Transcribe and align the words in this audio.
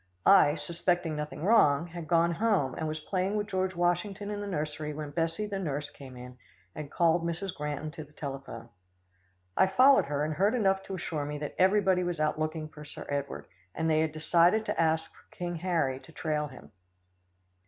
I, 0.25 0.55
suspecting 0.55 1.15
nothing 1.15 1.43
wrong, 1.43 1.85
had 1.85 2.07
gone 2.07 2.31
home, 2.31 2.73
and 2.73 2.87
was 2.87 2.99
playing 2.99 3.35
with 3.35 3.45
George 3.45 3.75
Washington 3.75 4.31
in 4.31 4.41
the 4.41 4.47
nursery 4.47 4.95
when 4.95 5.11
Bessie 5.11 5.45
the 5.45 5.59
nurse 5.59 5.91
came 5.91 6.17
in, 6.17 6.39
and 6.73 6.89
called 6.91 7.23
Mrs. 7.23 7.53
Granton 7.55 7.91
to 7.91 8.03
the 8.03 8.11
telephone. 8.11 8.69
I 9.55 9.67
followed 9.67 10.05
her, 10.05 10.25
and 10.25 10.33
heard 10.33 10.55
enough 10.55 10.81
to 10.85 10.95
assure 10.95 11.25
me 11.27 11.37
that 11.37 11.53
everybody 11.59 12.03
was 12.03 12.19
out 12.19 12.39
looking 12.39 12.67
for 12.67 12.83
Sir 12.83 13.05
Edward, 13.09 13.45
and 13.75 13.87
they 13.87 13.99
had 13.99 14.11
decided 14.11 14.65
to 14.65 14.81
ask 14.81 15.13
for 15.13 15.29
King 15.35 15.57
Harry 15.57 15.99
to 15.99 16.11
trail 16.11 16.47
him. 16.47 16.71